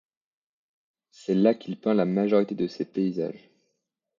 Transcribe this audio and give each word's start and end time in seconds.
C'est 1.11 1.35
là 1.35 1.53
qu'il 1.53 1.79
peint 1.79 1.93
la 1.93 2.05
majorité 2.05 2.55
de 2.55 2.67
ses 2.67 2.85
paysages. 2.85 3.51